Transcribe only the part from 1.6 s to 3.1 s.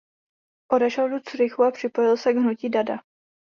a připojil se k hnutí Dada.